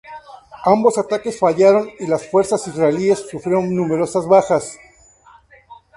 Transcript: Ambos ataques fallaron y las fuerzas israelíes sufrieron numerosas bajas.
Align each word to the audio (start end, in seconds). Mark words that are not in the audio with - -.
Ambos 0.65 0.97
ataques 0.97 1.37
fallaron 1.37 1.87
y 1.99 2.07
las 2.07 2.27
fuerzas 2.27 2.65
israelíes 2.67 3.27
sufrieron 3.29 3.69
numerosas 3.75 4.25
bajas. 4.27 4.79